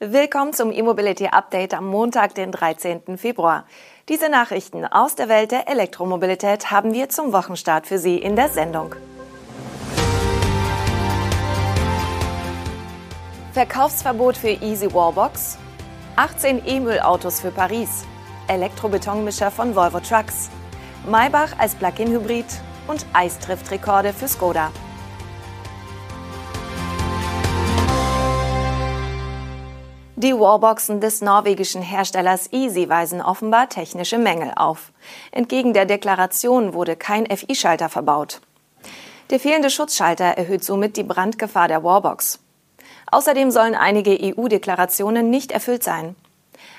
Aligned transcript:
Willkommen 0.00 0.52
zum 0.52 0.70
E-Mobility 0.70 1.26
Update 1.26 1.74
am 1.74 1.88
Montag, 1.88 2.32
den 2.36 2.52
13. 2.52 3.18
Februar. 3.18 3.64
Diese 4.08 4.28
Nachrichten 4.28 4.84
aus 4.84 5.16
der 5.16 5.28
Welt 5.28 5.50
der 5.50 5.66
Elektromobilität 5.66 6.70
haben 6.70 6.94
wir 6.94 7.08
zum 7.08 7.32
Wochenstart 7.32 7.84
für 7.84 7.98
Sie 7.98 8.16
in 8.16 8.36
der 8.36 8.48
Sendung. 8.48 8.94
Verkaufsverbot 13.52 14.36
für 14.36 14.50
Easy 14.50 14.86
Wallbox, 14.94 15.58
18 16.14 16.64
E-Müllautos 16.64 17.40
für 17.40 17.50
Paris, 17.50 18.04
Elektrobetonmischer 18.46 19.50
von 19.50 19.74
Volvo 19.74 19.98
Trucks, 19.98 20.48
Maybach 21.08 21.58
als 21.58 21.74
Plug-in-Hybrid 21.74 22.46
und 22.86 23.04
Eis 23.14 23.36
trifft 23.40 23.68
Rekorde 23.72 24.12
für 24.12 24.28
Skoda. 24.28 24.70
Die 30.20 30.34
Wallboxen 30.34 31.00
des 31.00 31.20
norwegischen 31.20 31.80
Herstellers 31.80 32.52
Easy 32.52 32.88
weisen 32.88 33.22
offenbar 33.22 33.68
technische 33.68 34.18
Mängel 34.18 34.50
auf. 34.56 34.90
Entgegen 35.30 35.74
der 35.74 35.84
Deklaration 35.84 36.74
wurde 36.74 36.96
kein 36.96 37.24
FI-Schalter 37.24 37.88
verbaut. 37.88 38.40
Der 39.30 39.38
fehlende 39.38 39.70
Schutzschalter 39.70 40.24
erhöht 40.24 40.64
somit 40.64 40.96
die 40.96 41.04
Brandgefahr 41.04 41.68
der 41.68 41.84
Wallbox. 41.84 42.40
Außerdem 43.12 43.52
sollen 43.52 43.76
einige 43.76 44.18
EU-Deklarationen 44.20 45.30
nicht 45.30 45.52
erfüllt 45.52 45.84
sein. 45.84 46.16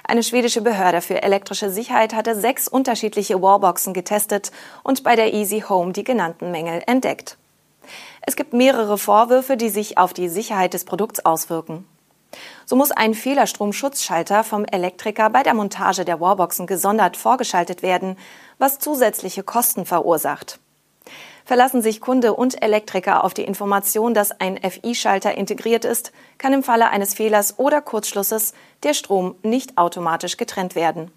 Eine 0.04 0.24
schwedische 0.24 0.62
Behörde 0.62 1.00
für 1.00 1.24
elektrische 1.24 1.70
Sicherheit 1.70 2.14
hatte 2.14 2.38
sechs 2.38 2.68
unterschiedliche 2.68 3.42
Wallboxen 3.42 3.94
getestet 3.94 4.52
und 4.84 5.06
bei 5.06 5.16
der 5.16 5.34
Easy 5.34 5.64
Home 5.70 5.94
die 5.94 6.04
genannten 6.04 6.52
Mängel 6.52 6.84
entdeckt. 6.88 7.38
Es 8.20 8.36
gibt 8.36 8.52
mehrere 8.52 8.98
Vorwürfe, 8.98 9.56
die 9.56 9.70
sich 9.70 9.98
auf 9.98 10.12
die 10.12 10.28
Sicherheit 10.28 10.74
des 10.74 10.84
Produkts 10.84 11.24
auswirken. 11.26 11.86
So 12.70 12.76
muss 12.76 12.92
ein 12.92 13.16
Fehlerstromschutzschalter 13.16 14.44
vom 14.44 14.64
Elektriker 14.64 15.32
bei 15.32 15.42
der 15.42 15.56
Montage 15.56 16.06
der 16.06 16.22
Wallboxen 16.22 16.68
gesondert 16.68 17.18
vorgeschaltet 17.18 17.82
werden, 17.82 18.16
was 18.60 18.78
zusätzliche 18.78 19.42
Kosten 19.42 19.88
verursacht. 19.88 20.60
Verlassen 21.46 21.82
sich 21.82 22.00
Kunde 22.00 22.36
und 22.36 22.62
Elektriker 22.62 23.24
auf 23.24 23.34
die 23.34 23.44
Information, 23.44 24.14
dass 24.14 24.30
ein 24.40 24.60
FI-Schalter 24.62 25.36
integriert 25.36 25.84
ist, 25.84 26.12
kann 26.38 26.54
im 26.54 26.62
Falle 26.62 26.92
eines 26.92 27.16
Fehlers 27.16 27.58
oder 27.58 27.82
Kurzschlusses 27.82 28.54
der 28.84 28.94
Strom 28.94 29.34
nicht 29.42 29.80
automatisch 29.80 30.38
getrennt 30.38 30.76
werden. 30.76 31.10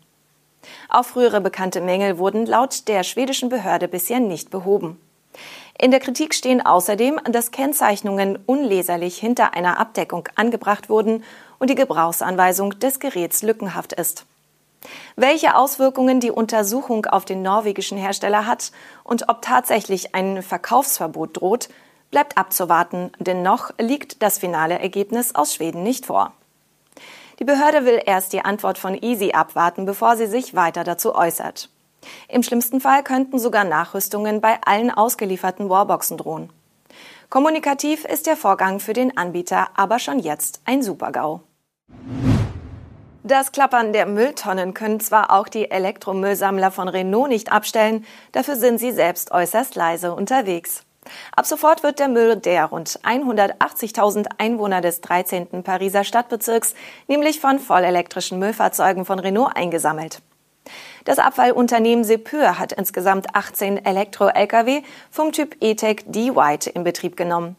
Auch 0.89 1.05
frühere 1.05 1.42
bekannte 1.42 1.83
Mängel 1.83 2.16
wurden 2.16 2.47
laut 2.47 2.89
der 2.89 3.03
schwedischen 3.03 3.50
Behörde 3.50 3.89
bisher 3.89 4.20
nicht 4.20 4.48
behoben. 4.48 4.98
In 5.83 5.91
der 5.91 5.98
Kritik 5.98 6.33
stehen 6.33 6.64
außerdem, 6.64 7.19
dass 7.25 7.50
Kennzeichnungen 7.50 8.38
unleserlich 8.47 9.19
hinter 9.19 9.55
einer 9.55 9.80
Abdeckung 9.80 10.28
angebracht 10.36 10.88
wurden 10.88 11.25
und 11.58 11.70
die 11.70 11.75
Gebrauchsanweisung 11.75 12.78
des 12.78 13.00
Geräts 13.00 13.42
lückenhaft 13.42 13.92
ist. 13.92 14.25
Welche 15.16 15.56
Auswirkungen 15.56 16.20
die 16.20 16.30
Untersuchung 16.30 17.06
auf 17.06 17.25
den 17.25 17.42
norwegischen 17.42 17.98
Hersteller 17.98 18.47
hat 18.47 18.70
und 19.03 19.28
ob 19.28 19.42
tatsächlich 19.42 20.14
ein 20.14 20.44
Verkaufsverbot 20.44 21.41
droht, 21.41 21.69
bleibt 22.12 22.38
abzuwarten, 22.38 23.10
denn 23.19 23.42
noch 23.42 23.72
liegt 23.77 24.22
das 24.22 24.38
finale 24.38 24.78
Ergebnis 24.78 25.34
aus 25.34 25.53
Schweden 25.53 25.83
nicht 25.83 26.06
vor. 26.06 26.33
Die 27.41 27.44
Behörde 27.44 27.84
will 27.84 28.00
erst 28.06 28.33
die 28.33 28.44
Antwort 28.44 28.78
von 28.78 28.94
Easy 29.03 29.33
abwarten, 29.33 29.84
bevor 29.84 30.14
sie 30.16 30.28
sich 30.28 30.55
weiter 30.55 30.84
dazu 30.84 31.12
äußert. 31.12 31.70
Im 32.28 32.42
schlimmsten 32.42 32.81
Fall 32.81 33.03
könnten 33.03 33.39
sogar 33.39 33.64
Nachrüstungen 33.64 34.41
bei 34.41 34.58
allen 34.64 34.91
ausgelieferten 34.91 35.69
Warboxen 35.69 36.17
drohen. 36.17 36.50
Kommunikativ 37.28 38.05
ist 38.05 38.27
der 38.27 38.36
Vorgang 38.36 38.78
für 38.78 38.92
den 38.92 39.17
Anbieter 39.17 39.69
aber 39.75 39.98
schon 39.98 40.19
jetzt 40.19 40.61
ein 40.64 40.83
Supergau. 40.83 41.41
Das 43.25 43.53
Klappern 43.53 43.92
der 43.92 44.06
Mülltonnen 44.06 44.75
können 44.75 44.98
zwar 44.98 45.31
auch 45.31 45.47
die 45.47 45.70
Elektromüllsammler 45.70 46.72
von 46.72 46.89
Renault 46.89 47.28
nicht 47.28 47.53
abstellen, 47.53 48.05
dafür 48.33 48.56
sind 48.56 48.78
sie 48.78 48.91
selbst 48.91 49.31
äußerst 49.31 49.77
leise 49.77 50.12
unterwegs. 50.12 50.84
Ab 51.34 51.47
sofort 51.47 51.82
wird 51.82 52.00
der 52.00 52.09
Müll 52.09 52.37
der 52.37 52.65
rund 52.66 53.00
180.000 53.04 54.27
Einwohner 54.38 54.81
des 54.81 55.00
13. 55.00 55.62
Pariser 55.62 56.04
Stadtbezirks 56.04 56.75
nämlich 57.06 57.41
von 57.41 57.59
vollelektrischen 57.59 58.38
Müllfahrzeugen 58.38 59.04
von 59.04 59.19
Renault 59.19 59.56
eingesammelt. 59.56 60.21
Das 61.05 61.19
Abfallunternehmen 61.19 62.05
Sepur 62.05 62.59
hat 62.59 62.73
insgesamt 62.73 63.35
18 63.35 63.85
Elektro-Lkw 63.85 64.83
vom 65.11 65.33
Typ 65.33 65.57
E-Tech 65.61 66.05
D-White 66.07 66.71
in 66.71 66.85
Betrieb 66.85 67.17
genommen. 67.17 67.57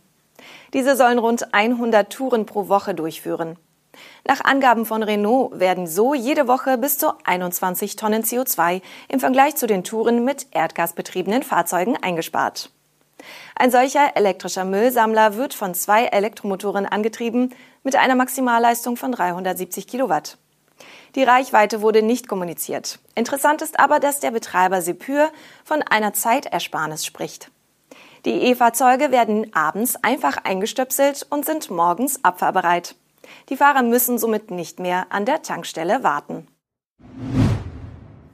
Diese 0.73 0.95
sollen 0.95 1.19
rund 1.19 1.53
100 1.53 2.11
Touren 2.11 2.45
pro 2.45 2.69
Woche 2.69 2.95
durchführen. 2.95 3.57
Nach 4.27 4.43
Angaben 4.43 4.85
von 4.85 5.03
Renault 5.03 5.59
werden 5.59 5.87
so 5.87 6.13
jede 6.13 6.47
Woche 6.47 6.77
bis 6.77 6.97
zu 6.97 7.13
21 7.25 7.95
Tonnen 7.95 8.23
CO2 8.23 8.81
im 9.09 9.19
Vergleich 9.19 9.55
zu 9.55 9.67
den 9.67 9.83
Touren 9.83 10.23
mit 10.23 10.47
erdgasbetriebenen 10.51 11.43
Fahrzeugen 11.43 11.97
eingespart. 12.01 12.71
Ein 13.55 13.71
solcher 13.71 14.15
elektrischer 14.15 14.65
Müllsammler 14.65 15.35
wird 15.35 15.53
von 15.53 15.75
zwei 15.75 16.05
Elektromotoren 16.05 16.85
angetrieben 16.85 17.53
mit 17.83 17.95
einer 17.95 18.15
Maximalleistung 18.15 18.97
von 18.97 19.11
370 19.11 19.87
Kilowatt. 19.87 20.37
Die 21.15 21.23
Reichweite 21.23 21.81
wurde 21.81 22.01
nicht 22.01 22.27
kommuniziert. 22.27 22.99
Interessant 23.15 23.61
ist 23.61 23.79
aber, 23.79 23.99
dass 23.99 24.19
der 24.19 24.31
Betreiber 24.31 24.81
Sepür 24.81 25.31
von 25.63 25.81
einer 25.83 26.13
Zeitersparnis 26.13 27.05
spricht. 27.05 27.51
Die 28.25 28.31
E-Fahrzeuge 28.31 29.11
werden 29.11 29.53
abends 29.53 29.97
einfach 30.01 30.37
eingestöpselt 30.43 31.27
und 31.29 31.45
sind 31.45 31.69
morgens 31.69 32.23
abfahrbereit. 32.23 32.95
Die 33.49 33.57
Fahrer 33.57 33.83
müssen 33.83 34.17
somit 34.17 34.49
nicht 34.49 34.79
mehr 34.79 35.07
an 35.09 35.25
der 35.25 35.41
Tankstelle 35.41 36.03
warten. 36.03 36.47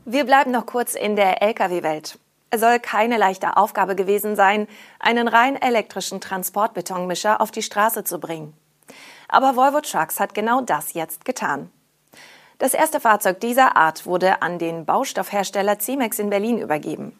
Wir 0.05 0.25
bleiben 0.25 0.51
noch 0.51 0.65
kurz 0.65 0.95
in 0.95 1.15
der 1.15 1.41
Lkw-Welt. 1.41 2.17
Es 2.51 2.61
soll 2.61 2.79
keine 2.79 3.17
leichte 3.17 3.57
Aufgabe 3.57 3.95
gewesen 3.95 4.35
sein, 4.35 4.67
einen 4.99 5.27
rein 5.27 5.55
elektrischen 5.55 6.19
Transportbetonmischer 6.19 7.41
auf 7.41 7.51
die 7.51 7.61
Straße 7.61 8.03
zu 8.03 8.19
bringen. 8.19 8.53
Aber 9.27 9.55
Volvo 9.55 9.81
Trucks 9.81 10.19
hat 10.19 10.33
genau 10.33 10.61
das 10.61 10.93
jetzt 10.93 11.25
getan. 11.25 11.71
Das 12.59 12.73
erste 12.73 12.99
Fahrzeug 12.99 13.39
dieser 13.39 13.77
Art 13.77 14.05
wurde 14.05 14.41
an 14.41 14.59
den 14.59 14.85
Baustoffhersteller 14.85 15.79
Cemex 15.79 16.19
in 16.19 16.29
Berlin 16.29 16.59
übergeben. 16.59 17.17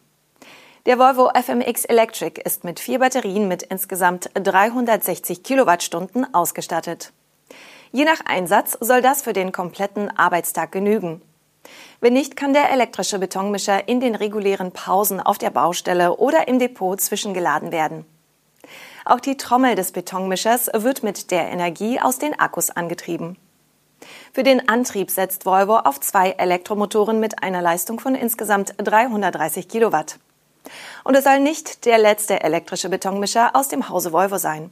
Der 0.84 0.98
Volvo 0.98 1.30
FMX 1.30 1.86
Electric 1.86 2.42
ist 2.42 2.62
mit 2.62 2.78
vier 2.78 2.98
Batterien 2.98 3.48
mit 3.48 3.62
insgesamt 3.62 4.28
360 4.34 5.42
Kilowattstunden 5.42 6.34
ausgestattet. 6.34 7.14
Je 7.90 8.04
nach 8.04 8.20
Einsatz 8.26 8.76
soll 8.80 9.00
das 9.00 9.22
für 9.22 9.32
den 9.32 9.50
kompletten 9.50 10.14
Arbeitstag 10.14 10.72
genügen. 10.72 11.22
Wenn 12.00 12.12
nicht, 12.12 12.36
kann 12.36 12.52
der 12.52 12.70
elektrische 12.70 13.18
Betonmischer 13.18 13.88
in 13.88 14.00
den 14.00 14.14
regulären 14.14 14.72
Pausen 14.72 15.20
auf 15.20 15.38
der 15.38 15.50
Baustelle 15.50 16.16
oder 16.18 16.48
im 16.48 16.58
Depot 16.58 17.00
zwischengeladen 17.00 17.72
werden. 17.72 18.04
Auch 19.06 19.20
die 19.20 19.38
Trommel 19.38 19.74
des 19.74 19.92
Betonmischers 19.92 20.70
wird 20.74 21.02
mit 21.02 21.30
der 21.30 21.48
Energie 21.48 21.98
aus 21.98 22.18
den 22.18 22.38
Akkus 22.38 22.68
angetrieben. 22.68 23.38
Für 24.32 24.44
den 24.44 24.68
Antrieb 24.68 25.10
setzt 25.10 25.44
Volvo 25.44 25.78
auf 25.78 25.98
zwei 25.98 26.30
Elektromotoren 26.30 27.18
mit 27.18 27.42
einer 27.42 27.60
Leistung 27.60 27.98
von 27.98 28.14
insgesamt 28.14 28.74
330 28.78 29.68
Kilowatt. 29.68 30.20
Und 31.02 31.16
es 31.16 31.24
soll 31.24 31.40
nicht 31.40 31.84
der 31.84 31.98
letzte 31.98 32.40
elektrische 32.40 32.88
Betonmischer 32.88 33.56
aus 33.56 33.68
dem 33.68 33.88
Hause 33.88 34.12
Volvo 34.12 34.38
sein. 34.38 34.70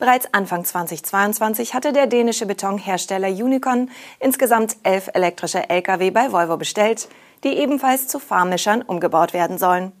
Bereits 0.00 0.26
Anfang 0.32 0.64
2022 0.64 1.74
hatte 1.74 1.92
der 1.92 2.08
dänische 2.08 2.46
Betonhersteller 2.46 3.28
Unicon 3.28 3.88
insgesamt 4.18 4.76
elf 4.82 5.08
elektrische 5.14 5.70
Lkw 5.70 6.10
bei 6.10 6.32
Volvo 6.32 6.56
bestellt, 6.56 7.08
die 7.44 7.56
ebenfalls 7.58 8.08
zu 8.08 8.18
Fahrmischern 8.18 8.82
umgebaut 8.82 9.32
werden 9.32 9.58
sollen. 9.58 9.92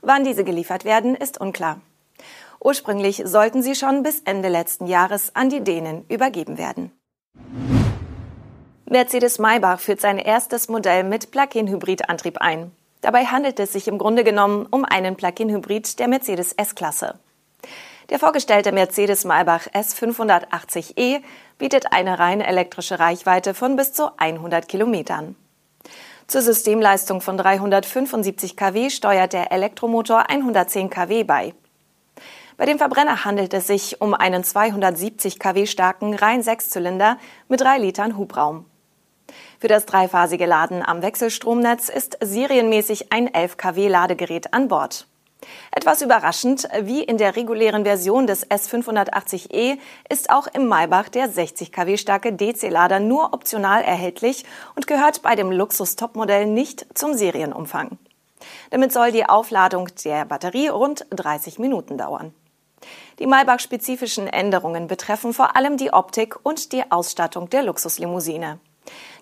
Wann 0.00 0.24
diese 0.24 0.42
geliefert 0.42 0.84
werden, 0.84 1.14
ist 1.14 1.40
unklar. 1.40 1.80
Ursprünglich 2.60 3.22
sollten 3.24 3.62
sie 3.62 3.76
schon 3.76 4.02
bis 4.02 4.22
Ende 4.24 4.48
letzten 4.48 4.88
Jahres 4.88 5.36
an 5.36 5.48
die 5.48 5.62
Dänen 5.62 6.04
übergeben 6.08 6.58
werden. 6.58 6.90
Mercedes-Maybach 8.90 9.80
führt 9.80 10.00
sein 10.00 10.18
erstes 10.18 10.68
Modell 10.68 11.04
mit 11.04 11.30
Plug-in-Hybrid-Antrieb 11.30 12.38
ein. 12.38 12.72
Dabei 13.02 13.26
handelt 13.26 13.60
es 13.60 13.72
sich 13.72 13.86
im 13.86 13.98
Grunde 13.98 14.24
genommen 14.24 14.66
um 14.70 14.84
einen 14.84 15.14
Plug-in-Hybrid 15.16 15.98
der 15.98 16.08
Mercedes 16.08 16.52
S-Klasse. 16.52 17.18
Der 18.08 18.18
vorgestellte 18.18 18.72
Mercedes-Maybach 18.72 19.66
S580e 19.68 21.20
bietet 21.58 21.92
eine 21.92 22.18
rein 22.18 22.40
elektrische 22.40 22.98
Reichweite 22.98 23.52
von 23.52 23.76
bis 23.76 23.92
zu 23.92 24.10
100 24.18 24.66
Kilometern. 24.68 25.36
Zur 26.26 26.40
Systemleistung 26.40 27.20
von 27.20 27.36
375 27.36 28.56
kW 28.56 28.88
steuert 28.88 29.34
der 29.34 29.52
Elektromotor 29.52 30.30
110 30.30 30.88
kW 30.88 31.24
bei. 31.24 31.54
Bei 32.56 32.64
dem 32.64 32.78
Verbrenner 32.78 33.24
handelt 33.24 33.52
es 33.54 33.66
sich 33.66 34.00
um 34.00 34.14
einen 34.14 34.44
270 34.44 35.38
kW 35.38 35.66
starken 35.66 36.14
rein 36.14 36.42
Sechszylinder 36.42 37.18
mit 37.48 37.60
3 37.60 37.78
Litern 37.78 38.16
Hubraum. 38.16 38.64
Für 39.60 39.68
das 39.68 39.86
dreiphasige 39.86 40.46
Laden 40.46 40.84
am 40.84 41.02
Wechselstromnetz 41.02 41.88
ist 41.88 42.16
serienmäßig 42.20 43.12
ein 43.12 43.32
11 43.32 43.56
kW 43.56 43.88
Ladegerät 43.88 44.54
an 44.54 44.68
Bord. 44.68 45.08
Etwas 45.72 46.00
überraschend, 46.00 46.68
wie 46.82 47.02
in 47.02 47.18
der 47.18 47.34
regulären 47.34 47.84
Version 47.84 48.28
des 48.28 48.48
S580e 48.48 49.78
ist 50.08 50.30
auch 50.30 50.46
im 50.46 50.68
Maybach 50.68 51.08
der 51.08 51.28
60 51.28 51.72
kW 51.72 51.96
starke 51.96 52.32
DC-Lader 52.32 53.00
nur 53.00 53.32
optional 53.32 53.82
erhältlich 53.82 54.44
und 54.76 54.86
gehört 54.86 55.22
bei 55.22 55.34
dem 55.34 55.50
Luxus-Topmodell 55.50 56.46
nicht 56.46 56.86
zum 56.94 57.14
Serienumfang. 57.14 57.98
Damit 58.70 58.92
soll 58.92 59.10
die 59.10 59.28
Aufladung 59.28 59.88
der 60.04 60.24
Batterie 60.24 60.68
rund 60.68 61.04
30 61.10 61.58
Minuten 61.58 61.98
dauern. 61.98 62.32
Die 63.18 63.26
Maybach-spezifischen 63.26 64.28
Änderungen 64.28 64.86
betreffen 64.86 65.34
vor 65.34 65.56
allem 65.56 65.76
die 65.76 65.92
Optik 65.92 66.36
und 66.44 66.72
die 66.72 66.88
Ausstattung 66.90 67.50
der 67.50 67.64
Luxuslimousine. 67.64 68.60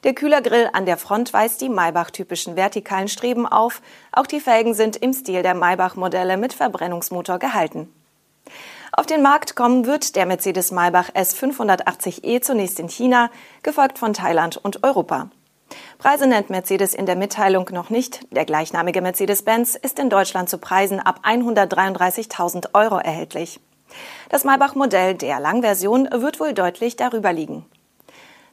Der 0.04 0.14
Kühlergrill 0.14 0.70
an 0.72 0.86
der 0.86 0.96
Front 0.96 1.32
weist 1.32 1.60
die 1.60 1.68
Maybach-typischen 1.68 2.56
vertikalen 2.56 3.08
Streben 3.08 3.46
auf. 3.46 3.82
Auch 4.12 4.26
die 4.26 4.40
Felgen 4.40 4.74
sind 4.74 4.96
im 4.96 5.12
Stil 5.12 5.42
der 5.42 5.54
Maybach-Modelle 5.54 6.36
mit 6.36 6.52
Verbrennungsmotor 6.52 7.38
gehalten. 7.38 7.92
Auf 8.92 9.06
den 9.06 9.22
Markt 9.22 9.56
kommen 9.56 9.84
wird 9.84 10.16
der 10.16 10.26
Mercedes 10.26 10.70
Maybach 10.70 11.10
S580e 11.10 12.40
zunächst 12.40 12.78
in 12.80 12.88
China, 12.88 13.30
gefolgt 13.62 13.98
von 13.98 14.14
Thailand 14.14 14.56
und 14.56 14.84
Europa. 14.84 15.28
Preise 15.98 16.26
nennt 16.26 16.50
Mercedes 16.50 16.94
in 16.94 17.06
der 17.06 17.16
Mitteilung 17.16 17.68
noch 17.72 17.90
nicht. 17.90 18.20
Der 18.30 18.44
gleichnamige 18.44 19.02
Mercedes-Benz 19.02 19.74
ist 19.74 19.98
in 19.98 20.10
Deutschland 20.10 20.48
zu 20.48 20.58
Preisen 20.58 21.00
ab 21.00 21.20
133.000 21.24 22.74
Euro 22.74 22.98
erhältlich. 22.98 23.60
Das 24.28 24.44
Maybach-Modell 24.44 25.14
der 25.14 25.40
Langversion 25.40 26.08
wird 26.12 26.40
wohl 26.40 26.52
deutlich 26.52 26.96
darüber 26.96 27.32
liegen. 27.32 27.66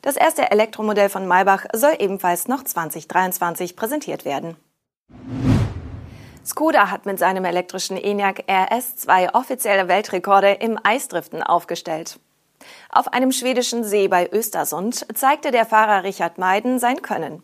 Das 0.04 0.18
erste 0.18 0.52
Elektromodell 0.52 1.08
von 1.08 1.26
Maybach 1.26 1.66
soll 1.72 1.96
ebenfalls 1.98 2.50
noch 2.50 2.62
2023 2.62 3.78
präsentiert 3.78 4.26
werden. 4.26 4.58
Skoda 6.46 6.92
hat 6.92 7.06
mit 7.06 7.18
seinem 7.18 7.46
elektrischen 7.46 7.96
ENIAC 7.96 8.44
RS 8.50 8.98
zwei 8.98 9.34
offizielle 9.34 9.88
Weltrekorde 9.88 10.52
im 10.52 10.78
Eisdriften 10.84 11.42
aufgestellt. 11.42 12.20
Auf 12.90 13.14
einem 13.14 13.32
schwedischen 13.32 13.86
See 13.86 14.10
bei 14.10 14.30
Östersund 14.30 15.06
zeigte 15.14 15.52
der 15.52 15.66
Fahrer 15.66 16.04
Richard 16.04 16.38
Meiden 16.38 16.80
sein 16.80 17.02
Können. 17.02 17.42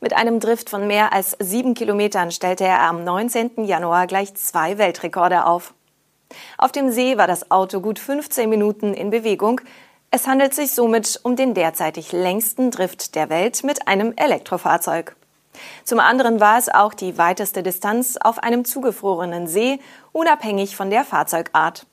Mit 0.00 0.14
einem 0.14 0.38
Drift 0.38 0.70
von 0.70 0.86
mehr 0.86 1.12
als 1.12 1.36
sieben 1.40 1.74
Kilometern 1.74 2.30
stellte 2.30 2.64
er 2.64 2.82
am 2.82 3.02
19. 3.02 3.64
Januar 3.64 4.06
gleich 4.06 4.32
zwei 4.36 4.78
Weltrekorde 4.78 5.44
auf. 5.44 5.74
Auf 6.56 6.70
dem 6.70 6.90
See 6.90 7.18
war 7.18 7.26
das 7.26 7.50
Auto 7.50 7.80
gut 7.80 7.98
15 7.98 8.48
Minuten 8.48 8.94
in 8.94 9.10
Bewegung. 9.10 9.60
Es 10.16 10.26
handelt 10.26 10.54
sich 10.54 10.70
somit 10.70 11.20
um 11.24 11.36
den 11.36 11.52
derzeitig 11.52 12.10
längsten 12.10 12.70
Drift 12.70 13.16
der 13.16 13.28
Welt 13.28 13.62
mit 13.64 13.86
einem 13.86 14.14
Elektrofahrzeug. 14.16 15.14
Zum 15.84 16.00
anderen 16.00 16.40
war 16.40 16.56
es 16.56 16.70
auch 16.70 16.94
die 16.94 17.18
weiteste 17.18 17.62
Distanz 17.62 18.16
auf 18.16 18.38
einem 18.38 18.64
zugefrorenen 18.64 19.46
See, 19.46 19.78
unabhängig 20.12 20.74
von 20.74 20.88
der 20.88 21.04
Fahrzeugart. 21.04 21.84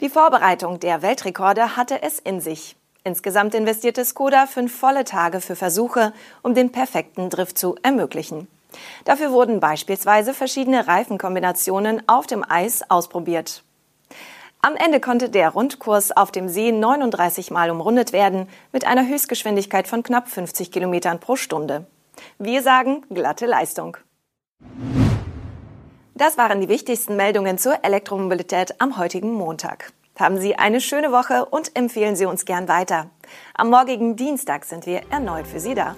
Die 0.00 0.08
Vorbereitung 0.08 0.80
der 0.80 1.00
Weltrekorde 1.02 1.76
hatte 1.76 2.02
es 2.02 2.18
in 2.18 2.40
sich. 2.40 2.74
Insgesamt 3.04 3.54
investierte 3.54 4.04
Skoda 4.04 4.46
fünf 4.46 4.76
volle 4.76 5.04
Tage 5.04 5.40
für 5.40 5.54
Versuche, 5.54 6.12
um 6.42 6.56
den 6.56 6.72
perfekten 6.72 7.30
Drift 7.30 7.56
zu 7.56 7.76
ermöglichen. 7.84 8.48
Dafür 9.04 9.30
wurden 9.30 9.60
beispielsweise 9.60 10.34
verschiedene 10.34 10.88
Reifenkombinationen 10.88 12.02
auf 12.08 12.26
dem 12.26 12.44
Eis 12.50 12.82
ausprobiert. 12.90 13.62
Am 14.60 14.74
Ende 14.74 14.98
konnte 14.98 15.30
der 15.30 15.50
Rundkurs 15.50 16.16
auf 16.16 16.32
dem 16.32 16.48
See 16.48 16.72
39 16.72 17.52
Mal 17.52 17.70
umrundet 17.70 18.12
werden, 18.12 18.48
mit 18.72 18.84
einer 18.84 19.06
Höchstgeschwindigkeit 19.06 19.86
von 19.86 20.02
knapp 20.02 20.28
50 20.28 20.72
Kilometern 20.72 21.20
pro 21.20 21.36
Stunde. 21.36 21.86
Wir 22.38 22.62
sagen 22.62 23.02
glatte 23.08 23.46
Leistung. 23.46 23.96
Das 26.14 26.36
waren 26.36 26.60
die 26.60 26.68
wichtigsten 26.68 27.14
Meldungen 27.14 27.56
zur 27.58 27.84
Elektromobilität 27.84 28.80
am 28.80 28.98
heutigen 28.98 29.32
Montag. 29.32 29.92
Haben 30.18 30.38
Sie 30.38 30.56
eine 30.56 30.80
schöne 30.80 31.12
Woche 31.12 31.44
und 31.44 31.76
empfehlen 31.76 32.16
Sie 32.16 32.26
uns 32.26 32.44
gern 32.44 32.66
weiter. 32.66 33.10
Am 33.54 33.70
morgigen 33.70 34.16
Dienstag 34.16 34.64
sind 34.64 34.86
wir 34.86 35.02
erneut 35.10 35.46
für 35.46 35.60
Sie 35.60 35.76
da. 35.76 35.94